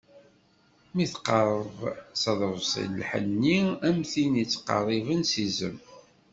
Mi 0.93 1.05
tqerreb 1.13 1.79
s 2.21 2.23
aḍebsi 2.31 2.83
n 2.87 2.97
lḥenni 3.01 3.59
am 3.87 3.99
tin 4.11 4.33
yettqerriben 4.39 5.21
s 5.31 5.33
izem. 5.45 5.77